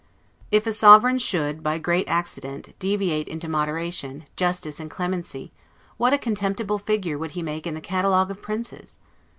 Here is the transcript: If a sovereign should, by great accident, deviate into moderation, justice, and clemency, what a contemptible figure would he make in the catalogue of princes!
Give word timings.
If 0.49 0.65
a 0.65 0.73
sovereign 0.73 1.19
should, 1.19 1.61
by 1.61 1.77
great 1.77 2.09
accident, 2.09 2.73
deviate 2.79 3.27
into 3.27 3.47
moderation, 3.47 4.25
justice, 4.35 4.79
and 4.79 4.89
clemency, 4.89 5.51
what 5.97 6.11
a 6.11 6.17
contemptible 6.17 6.79
figure 6.79 7.19
would 7.19 7.31
he 7.37 7.43
make 7.43 7.67
in 7.67 7.75
the 7.75 7.81
catalogue 7.81 8.31
of 8.31 8.41
princes! 8.41 8.97